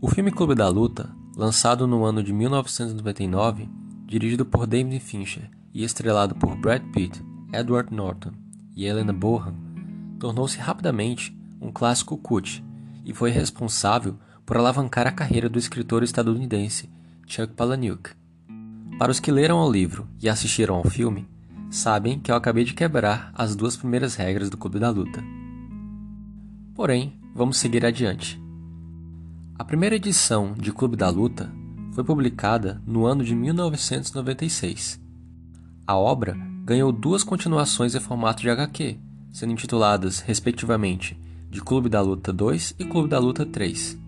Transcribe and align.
O 0.00 0.06
filme 0.06 0.30
Clube 0.30 0.54
da 0.54 0.68
Luta, 0.68 1.10
lançado 1.36 1.84
no 1.84 2.04
ano 2.04 2.22
de 2.22 2.32
1999, 2.32 3.68
dirigido 4.06 4.46
por 4.46 4.64
David 4.64 5.00
Fincher 5.00 5.50
e 5.74 5.82
estrelado 5.82 6.36
por 6.36 6.54
Brad 6.56 6.84
Pitt, 6.92 7.20
Edward 7.52 7.92
Norton 7.92 8.30
e 8.76 8.86
Helena 8.86 9.12
Bonham, 9.12 9.56
tornou-se 10.20 10.56
rapidamente 10.56 11.36
um 11.60 11.72
clássico 11.72 12.16
cult 12.16 12.64
e 13.04 13.12
foi 13.12 13.30
responsável 13.30 14.16
por 14.46 14.56
alavancar 14.56 15.08
a 15.08 15.10
carreira 15.10 15.48
do 15.48 15.58
escritor 15.58 16.04
estadunidense 16.04 16.88
Chuck 17.26 17.52
Palahniuk. 17.54 18.10
Para 19.00 19.10
os 19.10 19.18
que 19.18 19.32
leram 19.32 19.58
o 19.58 19.70
livro 19.70 20.06
e 20.22 20.28
assistiram 20.28 20.76
ao 20.76 20.84
filme, 20.84 21.28
sabem 21.72 22.20
que 22.20 22.30
eu 22.30 22.36
acabei 22.36 22.62
de 22.62 22.72
quebrar 22.72 23.32
as 23.34 23.56
duas 23.56 23.76
primeiras 23.76 24.14
regras 24.14 24.48
do 24.48 24.56
Clube 24.56 24.78
da 24.78 24.90
Luta. 24.90 25.24
Porém, 26.72 27.18
vamos 27.34 27.58
seguir 27.58 27.84
adiante. 27.84 28.40
A 29.58 29.64
primeira 29.64 29.96
edição 29.96 30.54
de 30.54 30.70
Clube 30.70 30.96
da 30.96 31.10
Luta 31.10 31.52
foi 31.92 32.04
publicada 32.04 32.80
no 32.86 33.06
ano 33.06 33.24
de 33.24 33.34
1996. 33.34 35.00
A 35.84 35.96
obra 35.96 36.36
ganhou 36.64 36.92
duas 36.92 37.24
continuações 37.24 37.92
em 37.92 37.98
formato 37.98 38.40
de 38.40 38.50
HQ, 38.50 38.96
sendo 39.32 39.52
intituladas, 39.52 40.20
respectivamente, 40.20 41.20
de 41.50 41.60
Clube 41.60 41.88
da 41.88 42.00
Luta 42.00 42.32
2 42.32 42.76
e 42.78 42.84
Clube 42.84 43.08
da 43.08 43.18
Luta 43.18 43.44
3. 43.44 43.98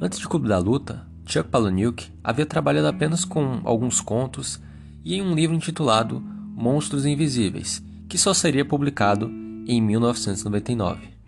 Antes 0.00 0.18
de 0.18 0.26
Clube 0.26 0.48
da 0.48 0.56
Luta, 0.56 1.06
Chuck 1.26 1.50
Palahniuk 1.50 2.10
havia 2.24 2.46
trabalhado 2.46 2.88
apenas 2.88 3.26
com 3.26 3.60
alguns 3.64 4.00
contos 4.00 4.58
e 5.04 5.16
em 5.16 5.20
um 5.20 5.34
livro 5.34 5.54
intitulado 5.54 6.18
Monstros 6.56 7.04
Invisíveis, 7.04 7.84
que 8.08 8.16
só 8.16 8.32
seria 8.32 8.64
publicado 8.64 9.30
em 9.66 9.82
1999. 9.82 11.19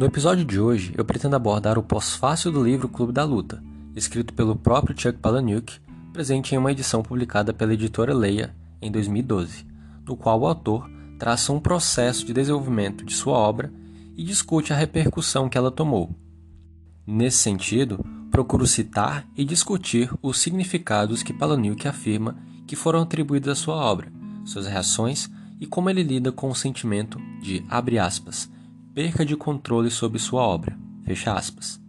No 0.00 0.06
episódio 0.06 0.46
de 0.46 0.58
hoje, 0.58 0.94
eu 0.96 1.04
pretendo 1.04 1.36
abordar 1.36 1.78
o 1.78 1.82
pós-fácil 1.82 2.50
do 2.50 2.64
livro 2.64 2.88
Clube 2.88 3.12
da 3.12 3.22
Luta, 3.22 3.62
escrito 3.94 4.32
pelo 4.32 4.56
próprio 4.56 4.98
Chuck 4.98 5.18
Palahniuk, 5.18 5.78
presente 6.10 6.54
em 6.54 6.58
uma 6.58 6.72
edição 6.72 7.02
publicada 7.02 7.52
pela 7.52 7.74
editora 7.74 8.14
Leia 8.14 8.56
em 8.80 8.90
2012, 8.90 9.66
no 10.08 10.16
qual 10.16 10.40
o 10.40 10.46
autor 10.46 10.90
traça 11.18 11.52
um 11.52 11.60
processo 11.60 12.24
de 12.24 12.32
desenvolvimento 12.32 13.04
de 13.04 13.12
sua 13.12 13.34
obra 13.34 13.70
e 14.16 14.24
discute 14.24 14.72
a 14.72 14.76
repercussão 14.76 15.50
que 15.50 15.58
ela 15.58 15.70
tomou. 15.70 16.16
Nesse 17.06 17.36
sentido, 17.36 18.02
procuro 18.30 18.66
citar 18.66 19.28
e 19.36 19.44
discutir 19.44 20.10
os 20.22 20.38
significados 20.38 21.22
que 21.22 21.34
Palahniuk 21.34 21.86
afirma 21.86 22.38
que 22.66 22.74
foram 22.74 23.02
atribuídos 23.02 23.50
à 23.50 23.54
sua 23.54 23.76
obra, 23.76 24.10
suas 24.46 24.66
reações 24.66 25.28
e 25.60 25.66
como 25.66 25.90
ele 25.90 26.02
lida 26.02 26.32
com 26.32 26.48
o 26.48 26.54
sentimento 26.54 27.20
de, 27.42 27.62
abre 27.68 27.98
aspas, 27.98 28.48
perca 29.00 29.24
de 29.24 29.34
controle 29.34 29.90
sobre 29.90 30.18
sua 30.18 30.42
obra. 30.42 30.78
Fecha 31.04 31.32
aspas. 31.32 31.80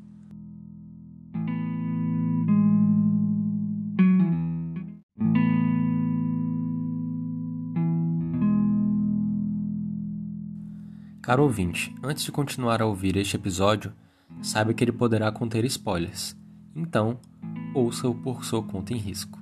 Caro 11.22 11.44
ouvinte, 11.44 11.94
antes 12.02 12.24
de 12.24 12.32
continuar 12.32 12.82
a 12.82 12.86
ouvir 12.86 13.18
este 13.18 13.36
episódio, 13.36 13.92
saiba 14.42 14.74
que 14.74 14.82
ele 14.82 14.94
poderá 14.94 15.30
conter 15.34 15.66
spoilers. 15.66 16.34
Então, 16.74 17.20
ouça-o 17.76 18.16
por 18.16 18.46
sua 18.46 18.64
conta 18.64 18.94
em 18.94 18.98
risco. 18.98 19.41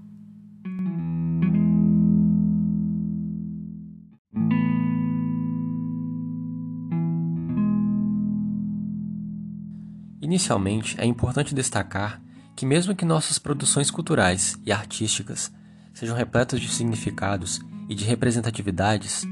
Inicialmente, 10.30 10.95
é 10.99 11.05
importante 11.08 11.55
destacar 11.55 12.22
que, 12.55 12.64
mesmo 12.64 12.93
que 12.93 13.04
nossas 13.04 13.39
produções 13.39 13.89
culturais 13.89 14.59
e 14.64 14.71
artísticas 14.71 15.52
sejam 15.92 16.15
repletas 16.15 16.61
de 16.61 16.70
significados 16.70 17.59
e 17.89 17.95
de 17.95 18.05
representatividades, 18.05 19.26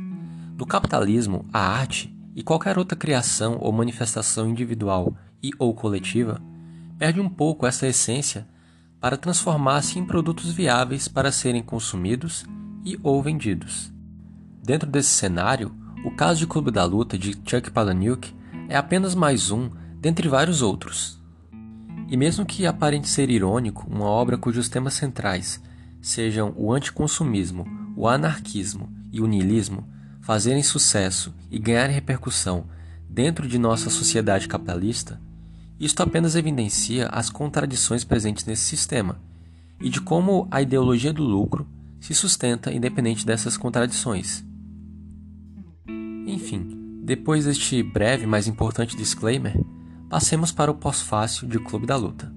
no 0.57 0.65
capitalismo, 0.65 1.45
a 1.53 1.59
arte 1.59 2.11
e 2.35 2.41
qualquer 2.41 2.79
outra 2.79 2.97
criação 2.97 3.59
ou 3.61 3.71
manifestação 3.71 4.49
individual 4.49 5.15
e 5.43 5.51
ou 5.59 5.71
coletiva 5.75 6.41
perde 6.97 7.21
um 7.21 7.29
pouco 7.29 7.67
essa 7.67 7.85
essência 7.85 8.47
para 8.99 9.17
transformar-se 9.17 9.99
em 9.99 10.03
produtos 10.03 10.51
viáveis 10.51 11.07
para 11.07 11.31
serem 11.31 11.61
consumidos 11.61 12.43
e 12.83 12.99
ou 13.03 13.21
vendidos. 13.21 13.93
Dentro 14.63 14.89
desse 14.89 15.09
cenário, 15.09 15.71
o 16.03 16.09
caso 16.15 16.39
de 16.39 16.47
Clube 16.47 16.71
da 16.71 16.83
Luta 16.85 17.19
de 17.19 17.33
Chuck 17.45 17.69
Palahniuk 17.69 18.35
é 18.67 18.75
apenas 18.75 19.13
mais 19.13 19.51
um 19.51 19.69
dentre 19.99 20.27
vários 20.27 20.61
outros. 20.61 21.19
E 22.09 22.15
mesmo 22.15 22.45
que 22.45 22.65
aparente 22.65 23.07
ser 23.07 23.29
irônico, 23.29 23.85
uma 23.89 24.05
obra 24.05 24.37
cujos 24.37 24.69
temas 24.69 24.93
centrais 24.93 25.61
sejam 26.01 26.53
o 26.55 26.71
anticonsumismo, 26.71 27.65
o 27.95 28.07
anarquismo 28.07 28.89
e 29.11 29.19
o 29.19 29.27
niilismo 29.27 29.87
fazerem 30.21 30.63
sucesso 30.63 31.33
e 31.49 31.59
ganharem 31.59 31.95
repercussão 31.95 32.65
dentro 33.09 33.47
de 33.47 33.57
nossa 33.57 33.89
sociedade 33.89 34.47
capitalista, 34.47 35.19
isto 35.79 36.01
apenas 36.01 36.35
evidencia 36.35 37.07
as 37.07 37.29
contradições 37.29 38.03
presentes 38.03 38.45
nesse 38.45 38.63
sistema 38.63 39.19
e 39.79 39.89
de 39.89 40.01
como 40.01 40.47
a 40.49 40.61
ideologia 40.61 41.13
do 41.13 41.23
lucro 41.23 41.67
se 41.99 42.13
sustenta 42.13 42.71
independente 42.71 43.25
dessas 43.25 43.57
contradições. 43.57 44.43
Enfim, 46.25 47.01
depois 47.03 47.45
deste 47.45 47.81
breve, 47.81 48.25
mas 48.25 48.47
importante 48.47 48.97
disclaimer, 48.97 49.57
Passemos 50.09 50.53
para 50.53 50.71
o 50.71 50.73
pós-fácil 50.73 51.49
de 51.49 51.59
Clube 51.59 51.85
da 51.85 51.97
Luta. 51.97 52.31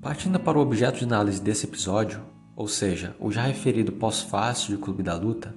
Partindo 0.00 0.40
para 0.40 0.56
o 0.56 0.62
objeto 0.62 1.00
de 1.00 1.04
análise 1.04 1.42
desse 1.42 1.66
episódio, 1.66 2.22
ou 2.56 2.66
seja, 2.66 3.14
o 3.20 3.30
já 3.30 3.42
referido 3.42 3.92
pós-fácil 3.92 4.74
de 4.74 4.82
Clube 4.82 5.02
da 5.02 5.14
Luta, 5.14 5.54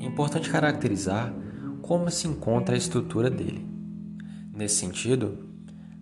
é 0.00 0.06
importante 0.06 0.48
caracterizar 0.48 1.30
como 1.82 2.10
se 2.10 2.26
encontra 2.26 2.74
a 2.74 2.78
estrutura 2.78 3.28
dele. 3.28 3.68
Nesse 4.54 4.76
sentido, 4.76 5.46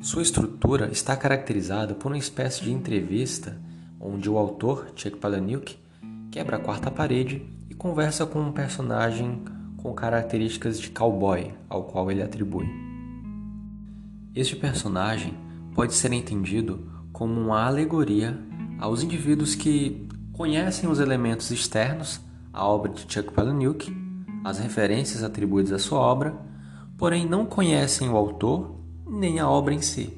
sua 0.01 0.23
estrutura 0.23 0.89
está 0.93 1.17
caracterizada 1.17 1.97
por 1.97 2.13
uma 2.13 2.19
espécie 2.19 2.63
de 2.63 2.71
entrevista 2.71 3.59
onde 4.01 4.29
o 4.29 4.39
autor, 4.39 4.93
Chuck 4.95 5.17
Palahniuk, 5.17 5.77
quebra 6.31 6.57
a 6.57 6.61
quarta 6.61 6.91
parede 6.91 7.43
e 7.69 7.75
conversa 7.75 8.27
com 8.27 8.41
um 8.41 8.53
personagem 8.53 9.43
com 9.77 9.93
características 9.95 10.81
de 10.81 10.91
cowboy, 10.91 11.53
ao 11.69 11.85
qual 11.85 12.11
ele 12.11 12.23
atribui. 12.23 12.67
Este 14.35 14.57
personagem 14.57 15.35
pode 15.75 15.95
ser 15.95 16.13
entendido 16.13 16.91
como 17.13 17.41
uma 17.41 17.65
alegoria 17.65 18.39
aos 18.79 19.03
indivíduos 19.03 19.55
que 19.55 20.09
conhecem 20.33 20.89
os 20.89 21.01
elementos 21.01 21.51
externos 21.51 22.21
à 22.53 22.67
obra 22.67 22.93
de 22.93 23.01
Chuck 23.13 23.33
Palahniuk, 23.33 23.93
as 24.45 24.59
referências 24.59 25.23
atribuídas 25.23 25.73
à 25.73 25.79
sua 25.79 25.99
obra, 25.99 26.37
porém 26.97 27.29
não 27.29 27.47
conhecem 27.47 28.09
o 28.09 28.17
autor 28.17 28.81
nem 29.07 29.41
a 29.41 29.49
obra 29.49 29.75
em 29.75 29.81
si. 29.81 30.18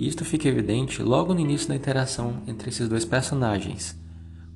Isto 0.00 0.24
fica 0.24 0.48
evidente 0.48 1.02
logo 1.02 1.34
no 1.34 1.40
início 1.40 1.68
da 1.68 1.76
interação 1.76 2.42
entre 2.46 2.70
esses 2.70 2.88
dois 2.88 3.04
personagens, 3.04 3.94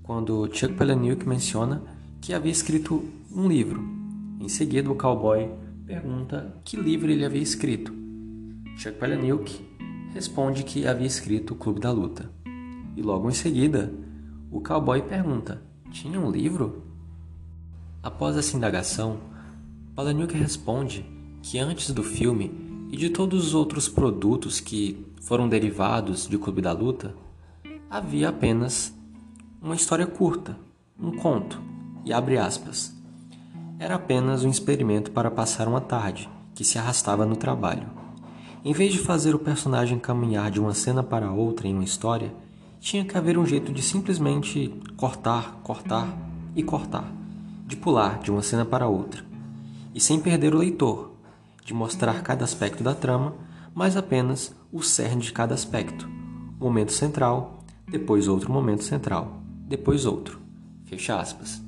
quando 0.03 0.49
Chuck 0.50 0.72
Palahniuk 0.72 1.28
menciona 1.28 1.82
que 2.19 2.32
havia 2.32 2.50
escrito 2.50 3.05
um 3.31 3.47
livro. 3.47 3.84
Em 4.41 4.49
seguida, 4.49 4.91
o 4.91 4.94
cowboy 4.94 5.50
pergunta 5.84 6.56
que 6.65 6.78
livro 6.78 7.10
ele 7.10 7.27
havia 7.27 7.43
escrito. 7.43 7.93
Chuck 8.78 8.99
Palahniuk 8.99 9.60
responde 10.14 10.62
que 10.62 10.87
havia 10.87 11.06
escrito 11.06 11.52
O 11.52 11.56
Clube 11.58 11.79
da 11.79 11.93
Luta. 11.93 12.31
E 12.97 13.02
logo 13.02 13.29
em 13.29 13.35
seguida, 13.35 13.93
o 14.50 14.62
cowboy 14.62 15.02
pergunta: 15.02 15.62
Tinha 15.90 16.19
um 16.19 16.31
livro? 16.31 16.85
Após 18.02 18.35
essa 18.38 18.56
indagação, 18.56 19.19
Palahniuk 19.94 20.35
responde 20.35 21.05
que 21.43 21.58
antes 21.58 21.90
do 21.90 22.02
filme 22.02 22.50
e 22.90 22.97
de 22.97 23.11
todos 23.11 23.49
os 23.49 23.55
outros 23.55 23.90
produtos 23.90 24.58
que 24.58 25.12
foram 25.25 25.49
derivados 25.49 26.29
de 26.29 26.37
Clube 26.37 26.61
da 26.61 26.73
Luta, 26.73 27.15
havia 27.91 28.29
apenas 28.29 28.94
uma 29.61 29.75
história 29.75 30.06
curta, 30.06 30.56
um 31.00 31.12
conto, 31.12 31.61
e 32.05 32.12
abre 32.12 32.37
aspas. 32.37 32.94
Era 33.79 33.94
apenas 33.94 34.44
um 34.44 34.50
experimento 34.50 35.11
para 35.11 35.31
passar 35.31 35.67
uma 35.67 35.81
tarde 35.81 36.29
que 36.55 36.62
se 36.62 36.79
arrastava 36.79 37.25
no 37.25 37.37
trabalho. 37.37 37.87
Em 38.62 38.75
vez 38.75 38.93
de 38.93 38.99
fazer 38.99 39.35
o 39.35 39.38
personagem 39.38 39.99
caminhar 39.99 40.50
de 40.50 40.61
uma 40.61 40.75
cena 40.75 41.03
para 41.03 41.32
outra 41.32 41.67
em 41.67 41.73
uma 41.73 41.85
história, 41.85 42.32
tinha 42.79 43.05
que 43.05 43.17
haver 43.17 43.38
um 43.38 43.47
jeito 43.47 43.73
de 43.73 43.81
simplesmente 43.81 44.75
cortar, 44.94 45.59
cortar 45.62 46.06
e 46.55 46.62
cortar, 46.62 47.11
de 47.67 47.76
pular 47.76 48.19
de 48.19 48.31
uma 48.31 48.43
cena 48.43 48.65
para 48.65 48.88
outra, 48.88 49.25
e 49.94 50.00
sem 50.00 50.21
perder 50.21 50.55
o 50.55 50.59
leitor, 50.59 51.12
de 51.65 51.73
mostrar 51.73 52.23
cada 52.23 52.44
aspecto 52.44 52.85
da 52.85 52.94
trama 52.94 53.35
mas 53.75 53.97
apenas 53.97 54.55
o 54.75 54.82
cerne 54.82 55.23
de 55.23 55.32
cada 55.32 55.55
aspecto. 55.55 56.09
Momento 56.59 56.91
central, 56.91 57.65
depois 57.88 58.26
outro 58.26 58.53
momento 58.53 58.82
central. 58.82 59.41
depois 59.69 60.05
outro. 60.05 60.41
Fecha 60.85 61.19
aspas. 61.19 61.62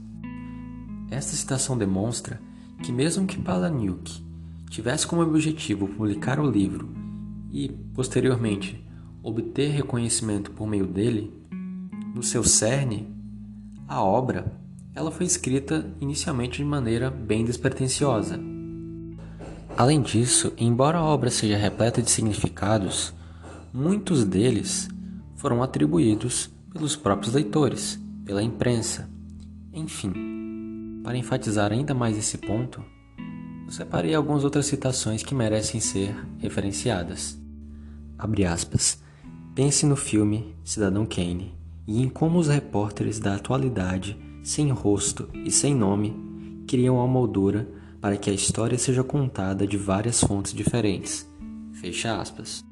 Esta 1.10 1.36
citação 1.36 1.78
demonstra 1.78 2.40
que 2.82 2.92
mesmo 2.92 3.26
que 3.26 3.40
Palahniuk 3.40 4.22
tivesse 4.68 5.06
como 5.06 5.22
objetivo 5.22 5.88
publicar 5.88 6.40
o 6.40 6.50
livro 6.50 6.90
e, 7.50 7.68
posteriormente, 7.94 8.84
obter 9.22 9.70
reconhecimento 9.70 10.50
por 10.50 10.66
meio 10.66 10.86
dele, 10.86 11.32
no 12.14 12.22
seu 12.22 12.42
cerne, 12.42 13.08
a 13.88 14.02
obra 14.02 14.60
ela 14.94 15.12
foi 15.12 15.26
escrita 15.26 15.94
inicialmente 16.00 16.58
de 16.58 16.64
maneira 16.64 17.10
bem 17.10 17.44
despretensiosa. 17.44 18.55
Além 19.76 20.00
disso, 20.00 20.54
embora 20.56 20.96
a 20.96 21.04
obra 21.04 21.28
seja 21.28 21.58
repleta 21.58 22.00
de 22.00 22.10
significados, 22.10 23.12
muitos 23.74 24.24
deles 24.24 24.88
foram 25.34 25.62
atribuídos 25.62 26.50
pelos 26.72 26.96
próprios 26.96 27.34
leitores, 27.34 28.00
pela 28.24 28.42
imprensa. 28.42 29.06
Enfim, 29.74 31.02
para 31.04 31.18
enfatizar 31.18 31.72
ainda 31.72 31.92
mais 31.92 32.16
esse 32.16 32.38
ponto, 32.38 32.82
eu 33.66 33.70
separei 33.70 34.14
algumas 34.14 34.44
outras 34.44 34.64
citações 34.64 35.22
que 35.22 35.34
merecem 35.34 35.78
ser 35.78 36.16
referenciadas. 36.38 37.38
Abre 38.18 38.46
aspas. 38.46 38.98
Pense 39.54 39.84
no 39.84 39.96
filme 39.96 40.54
Cidadão 40.64 41.04
Kane 41.04 41.54
e 41.86 42.02
em 42.02 42.08
como 42.08 42.38
os 42.38 42.48
repórteres 42.48 43.18
da 43.18 43.34
atualidade, 43.34 44.16
sem 44.42 44.70
rosto 44.70 45.28
e 45.44 45.50
sem 45.50 45.74
nome, 45.74 46.16
criam 46.66 46.98
a 46.98 47.06
moldura 47.06 47.68
para 48.06 48.16
que 48.16 48.30
a 48.30 48.32
história 48.32 48.78
seja 48.78 49.02
contada 49.02 49.66
de 49.66 49.76
várias 49.76 50.20
fontes 50.20 50.54
diferentes. 50.54 51.28
Fecha 51.72 52.20
aspas. 52.20 52.64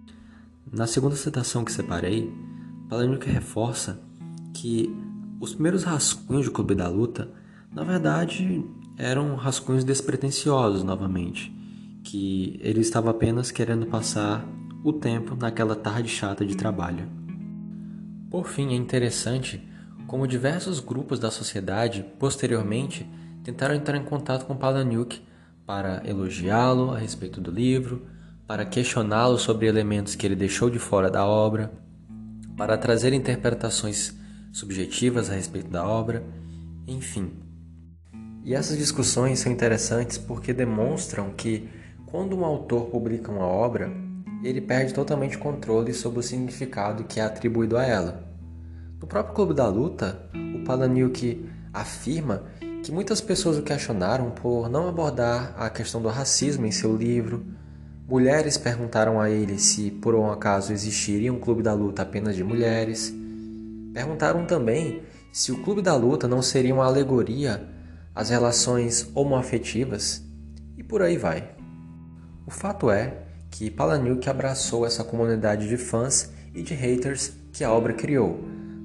Na 0.73 0.87
segunda 0.87 1.17
citação 1.17 1.65
que 1.65 1.73
separei, 1.73 2.33
Palahniuk 2.89 3.29
reforça 3.29 4.01
que 4.53 4.95
os 5.41 5.53
primeiros 5.53 5.83
rascunhos 5.83 6.45
de 6.45 6.53
Clube 6.53 6.77
da 6.77 6.87
Luta, 6.87 7.33
na 7.73 7.83
verdade, 7.83 8.65
eram 8.97 9.35
rascunhos 9.35 9.83
despretensiosos 9.83 10.85
novamente, 10.85 11.53
que 12.05 12.57
ele 12.63 12.83
estava 12.83 13.11
apenas 13.11 13.51
querendo 13.51 13.87
passar 13.87 14.47
o 14.85 14.93
tempo 14.93 15.35
naquela 15.35 15.75
tarde 15.75 16.09
chata 16.11 16.47
de 16.47 16.57
trabalho. 16.57 17.09
Por 18.31 18.47
fim, 18.47 18.69
é 18.69 18.77
interessante 18.77 19.61
como 20.07 20.29
diversos 20.29 20.79
grupos 20.79 21.19
da 21.19 21.33
sociedade 21.33 22.05
posteriormente 22.21 23.05
tentaram 23.45 23.75
entrar 23.75 23.99
em 23.99 24.05
contato 24.05 24.47
com 24.47 24.57
Palahniuk 24.57 25.23
para 25.67 26.03
elogiá-lo 26.09 26.91
a 26.91 26.99
respeito 26.99 27.41
do 27.41 27.51
livro, 27.51 28.07
para 28.47 28.65
questioná-lo 28.65 29.39
sobre 29.39 29.67
elementos 29.67 30.15
que 30.15 30.27
ele 30.27 30.35
deixou 30.35 30.71
de 30.71 30.79
fora 30.79 31.11
da 31.11 31.27
obra, 31.27 31.71
para 32.57 32.79
trazer 32.79 33.13
interpretações 33.13 34.15
subjetivas 34.51 35.29
a 35.29 35.35
respeito 35.35 35.69
da 35.69 35.87
obra, 35.87 36.25
enfim. 36.87 37.33
E 38.43 38.55
essas 38.55 38.79
discussões 38.79 39.41
são 39.41 39.53
interessantes 39.53 40.17
porque 40.17 40.53
demonstram 40.53 41.31
que 41.31 41.69
quando 42.07 42.37
um 42.37 42.45
autor 42.45 42.87
publica 42.87 43.31
uma 43.31 43.47
obra, 43.47 43.93
ele 44.43 44.61
perde 44.61 44.95
totalmente 44.95 45.37
controle 45.37 45.93
sobre 45.93 46.21
o 46.21 46.23
significado 46.23 47.05
que 47.05 47.21
é 47.21 47.25
atribuído 47.25 47.77
a 47.77 47.85
ela. 47.85 48.25
No 49.01 49.07
próprio 49.07 49.35
Clube 49.35 49.55
da 49.55 49.67
Luta, 49.67 50.31
o 50.55 50.65
Palahniuk 50.65 51.49
afirma 51.73 52.45
que 52.85 52.93
muitas 52.93 53.19
pessoas 53.19 53.57
o 53.57 53.63
questionaram 53.63 54.31
por 54.31 54.69
não 54.69 54.87
abordar 54.87 55.55
a 55.57 55.71
questão 55.71 56.03
do 56.03 56.09
racismo 56.09 56.67
em 56.67 56.71
seu 56.71 56.95
livro. 56.95 57.43
Mulheres 58.07 58.59
perguntaram 58.59 59.19
a 59.19 59.31
ele 59.31 59.59
se 59.59 59.91
por 59.91 60.15
um 60.15 60.31
acaso 60.31 60.71
existiria 60.71 61.33
um 61.33 61.41
clube 61.41 61.63
da 61.63 61.73
luta 61.73 62.03
apenas 62.03 62.37
de 62.37 62.45
mulheres. 62.45 63.11
Perguntaram 63.95 64.45
também 64.45 65.01
se 65.33 65.51
o 65.51 65.63
clube 65.63 65.81
da 65.81 65.97
luta 65.97 66.29
não 66.29 66.43
seria 66.43 66.75
uma 66.75 66.85
alegoria 66.85 67.67
às 68.15 68.29
relações 68.29 69.11
homoafetivas 69.15 70.23
e 70.77 70.83
por 70.83 71.01
aí 71.01 71.17
vai. 71.17 71.53
O 72.47 72.51
fato 72.51 72.91
é 72.91 73.23
que 73.51 73.71
Palahniuk 73.71 74.29
abraçou 74.29 74.85
essa 74.85 75.03
comunidade 75.03 75.67
de 75.71 75.79
fãs 75.79 76.31
e 76.55 76.61
de 76.61 76.75
haters 76.75 77.33
que 77.51 77.65
a 77.65 77.73
obra 77.73 77.95
criou. 77.95 78.45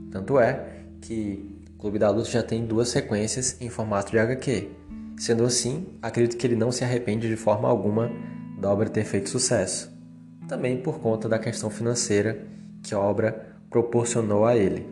Tanto 0.09 0.39
é 0.39 0.85
que 1.01 1.58
Clube 1.79 1.97
da 1.97 2.09
Luta 2.09 2.29
já 2.29 2.43
tem 2.43 2.65
duas 2.65 2.89
sequências 2.89 3.55
em 3.61 3.69
formato 3.69 4.11
de 4.11 4.19
HQ. 4.19 4.69
Sendo 5.17 5.45
assim, 5.45 5.87
acredito 6.01 6.35
que 6.35 6.45
ele 6.45 6.57
não 6.57 6.73
se 6.73 6.83
arrepende 6.83 7.29
de 7.29 7.37
forma 7.37 7.69
alguma 7.69 8.11
da 8.59 8.69
obra 8.69 8.89
ter 8.89 9.05
feito 9.05 9.29
sucesso. 9.29 9.89
Também 10.45 10.83
por 10.83 10.99
conta 10.99 11.29
da 11.29 11.39
questão 11.39 11.69
financeira 11.69 12.45
que 12.83 12.93
a 12.93 12.99
obra 12.99 13.55
proporcionou 13.69 14.45
a 14.45 14.57
ele. 14.57 14.89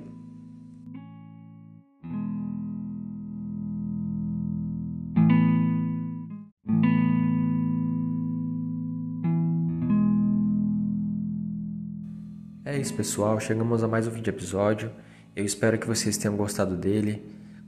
É 12.63 12.77
isso, 12.77 12.93
pessoal. 12.93 13.41
Chegamos 13.41 13.83
a 13.83 13.89
mais 13.89 14.07
um 14.07 14.11
vídeo 14.11 14.31
episódio. 14.31 14.89
Eu 15.37 15.45
espero 15.45 15.77
que 15.77 15.85
vocês 15.85 16.17
tenham 16.17 16.35
gostado 16.35 16.75
dele. 16.75 17.21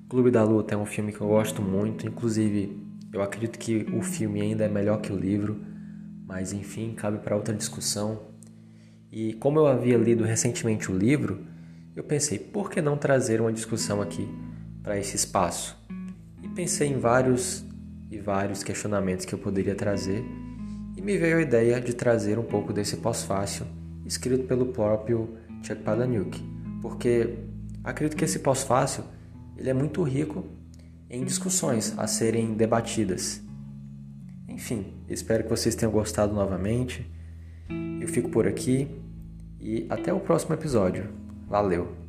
Clube 0.10 0.32
da 0.32 0.44
Luta 0.44 0.74
é 0.74 0.78
um 0.78 0.88
filme 0.88 1.14
que 1.14 1.22
eu 1.22 1.28
gosto 1.28 1.62
muito, 1.62 2.08
inclusive 2.08 2.76
eu 3.14 3.22
acredito 3.22 3.60
que 3.60 3.86
o 3.94 4.02
filme 4.02 4.42
ainda 4.42 4.66
é 4.66 4.68
melhor 4.68 5.00
que 5.00 5.14
o 5.14 5.16
livro, 5.16 5.64
mas 6.26 6.52
enfim, 6.52 6.96
cabe 6.96 7.20
para 7.20 7.36
outra 7.36 7.54
discussão. 7.54 8.24
E 9.12 9.34
como 9.34 9.60
eu 9.60 9.68
havia 9.68 10.00
lido 10.00 10.24
recentemente 10.24 10.92
o 10.92 10.98
livro, 10.98 11.46
eu 11.96 12.04
pensei, 12.04 12.40
por 12.40 12.72
que 12.72 12.82
não 12.82 12.98
trazer 12.98 13.40
uma 13.40 13.54
discussão 13.54 14.02
aqui 14.02 14.28
para 14.82 14.98
esse 14.98 15.16
espaço? 15.16 15.78
E 16.42 16.48
pensei 16.48 16.88
em 16.88 16.98
vários 16.98 17.64
e 18.10 18.18
vários 18.18 18.64
questionamentos 18.64 19.26
que 19.26 19.36
eu 19.36 19.38
poderia 19.38 19.76
trazer, 19.76 20.26
e 20.98 21.04
me 21.04 21.20
veio 21.20 21.38
a 21.38 21.42
ideia 21.42 21.80
de 21.80 21.94
trazer 21.94 22.40
um 22.40 22.46
pouco 22.46 22.74
desse 22.74 22.98
pós-fácil 22.98 23.68
escrito 24.08 24.48
pelo 24.48 24.66
próprio 24.66 25.38
Chuck 25.62 25.84
Palahniuk, 25.84 26.44
porque 26.82 27.48
Acredito 27.90 28.16
que 28.16 28.24
esse 28.24 28.38
pós-fácil 28.38 29.04
ele 29.58 29.70
é 29.70 29.74
muito 29.74 30.04
rico 30.04 30.46
em 31.10 31.26
discussões 31.26 31.98
a 31.98 32.06
serem 32.06 32.54
debatidas. 32.54 33.42
Enfim, 34.48 34.94
espero 35.10 35.44
que 35.44 35.50
vocês 35.50 35.74
tenham 35.74 35.92
gostado 35.92 36.32
novamente. 36.32 37.10
Eu 38.00 38.08
fico 38.08 38.30
por 38.30 38.48
aqui 38.48 38.88
e 39.60 39.88
até 39.90 40.14
o 40.14 40.20
próximo 40.20 40.54
episódio. 40.54 41.10
Valeu! 41.48 42.09